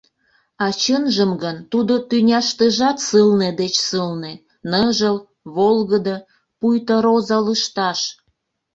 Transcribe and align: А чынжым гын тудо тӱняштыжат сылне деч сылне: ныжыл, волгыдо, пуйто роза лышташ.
А 0.65 0.67
чынжым 0.81 1.31
гын 1.43 1.57
тудо 1.71 1.93
тӱняштыжат 2.09 2.97
сылне 3.07 3.49
деч 3.61 3.73
сылне: 3.87 4.33
ныжыл, 4.71 5.17
волгыдо, 5.55 6.15
пуйто 6.59 6.95
роза 7.05 7.39
лышташ. 7.45 7.99